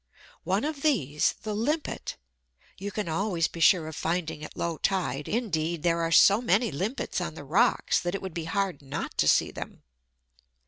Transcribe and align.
One 0.45 0.65
of 0.65 0.81
these, 0.81 1.35
the 1.43 1.53
Limpet, 1.53 2.17
you 2.75 2.89
can 2.91 3.07
always 3.07 3.47
be 3.47 3.59
sure 3.59 3.87
of 3.87 3.95
finding 3.95 4.43
at 4.43 4.57
low 4.57 4.77
tide; 4.79 5.27
indeed, 5.27 5.83
there 5.83 6.01
are 6.01 6.11
so 6.11 6.41
many 6.41 6.71
Limpets 6.71 7.21
on 7.21 7.35
the 7.35 7.43
rocks 7.43 7.99
that 7.99 8.15
it 8.15 8.21
would 8.23 8.33
be 8.33 8.45
hard 8.45 8.81
not 8.81 9.15
to 9.19 9.27
see 9.27 9.51
them. 9.51 9.83